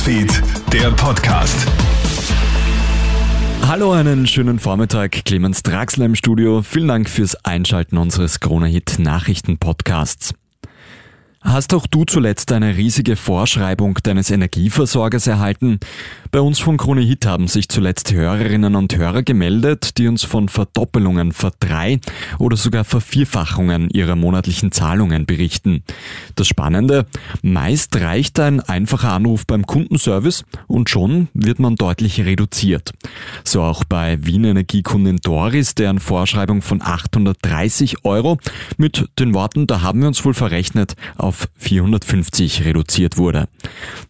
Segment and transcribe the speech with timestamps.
[0.00, 1.66] Newsfeed, der Podcast.
[3.66, 5.26] Hallo, einen schönen Vormittag.
[5.26, 6.62] Clemens Draxler im Studio.
[6.62, 10.32] Vielen Dank fürs Einschalten unseres Krone-Hit Nachrichten-Podcasts.
[11.42, 15.80] Hast auch du zuletzt eine riesige Vorschreibung deines Energieversorgers erhalten?
[16.32, 20.48] Bei uns von Krone Hit haben sich zuletzt Hörerinnen und Hörer gemeldet, die uns von
[20.48, 21.98] Verdoppelungen, Verdrei-
[22.38, 25.82] oder sogar Vervierfachungen ihrer monatlichen Zahlungen berichten.
[26.36, 27.06] Das Spannende,
[27.42, 32.92] meist reicht ein einfacher Anruf beim Kundenservice und schon wird man deutlich reduziert.
[33.42, 38.38] So auch bei Wien Energiekundin Doris, deren Vorschreibung von 830 Euro
[38.76, 43.48] mit den Worten, da haben wir uns wohl verrechnet, auf 450 reduziert wurde.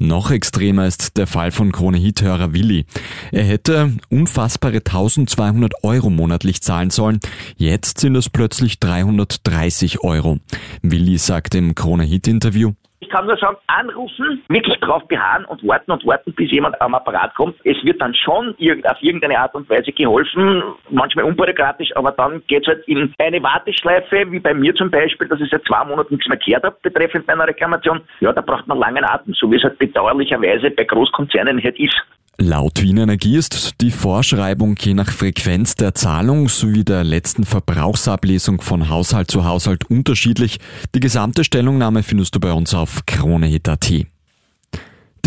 [0.00, 2.86] Noch extremer ist der Fall von Krone Hit-Hörer Willi.
[3.32, 7.20] Er hätte unfassbare 1200 Euro monatlich zahlen sollen.
[7.56, 10.38] Jetzt sind es plötzlich 330 Euro.
[10.80, 12.72] Willi sagt im Krone Hit-Interview,
[13.08, 16.94] ich kann nur sagen, anrufen, wirklich drauf beharren und warten und warten, bis jemand am
[16.94, 17.56] Apparat kommt.
[17.64, 22.62] Es wird dann schon auf irgendeine Art und Weise geholfen, manchmal unbürokratisch, aber dann geht
[22.62, 26.14] es halt in eine Warteschleife, wie bei mir zum Beispiel, dass ich seit zwei Monaten
[26.14, 28.02] nichts mehr gehört habe betreffend meiner Reklamation.
[28.20, 31.96] Ja, da braucht man langen Atem, so wie es halt bedauerlicherweise bei Großkonzernen halt ist.
[32.40, 38.60] Laut Wien Energie ist die Vorschreibung je nach Frequenz der Zahlung sowie der letzten Verbrauchsablesung
[38.60, 40.60] von Haushalt zu Haushalt unterschiedlich.
[40.94, 43.92] Die gesamte Stellungnahme findest du bei uns auf kronehit.at.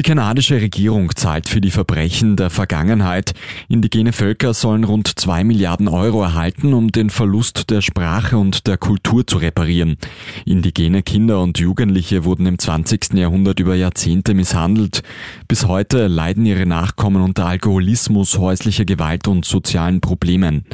[0.02, 3.34] Die kanadische Regierung zahlt für die Verbrechen der Vergangenheit.
[3.70, 8.80] Indigene Völker sollen rund zwei Milliarden Euro erhalten, um den Verlust der Sprache und der
[8.80, 9.98] Kultur zu reparieren.
[10.44, 13.14] Indigene Kinder und Jugendliche wurden im 20.
[13.14, 15.04] Jahrhundert über Jahrzehnte misshandelt.
[15.48, 20.66] Bis heute leiden ihre Nachkommen unter Alkoholismus, häuslicher Gewalt und sozialen Problemen.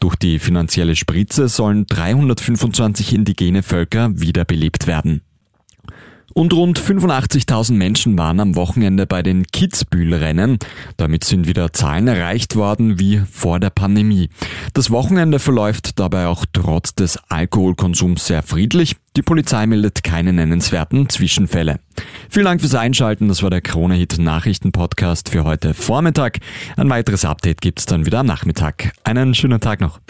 [0.00, 5.22] Durch die finanzielle Spritze sollen 325 indigene Völker wiederbelebt werden.
[6.34, 10.58] Und rund 85.000 Menschen waren am Wochenende bei den Kitzbühel-Rennen.
[10.96, 14.30] Damit sind wieder Zahlen erreicht worden wie vor der Pandemie.
[14.74, 18.96] Das Wochenende verläuft dabei auch trotz des Alkoholkonsums sehr friedlich.
[19.16, 21.80] Die Polizei meldet keine nennenswerten Zwischenfälle.
[22.30, 23.28] Vielen Dank fürs Einschalten.
[23.28, 26.38] Das war der Krone-Hit Nachrichten-Podcast für heute Vormittag.
[26.76, 28.92] Ein weiteres Update gibt's dann wieder am Nachmittag.
[29.04, 30.00] Einen schönen Tag noch.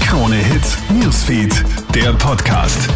[0.00, 1.62] Krone Hit Newsfeed,
[1.94, 2.88] der Podcast.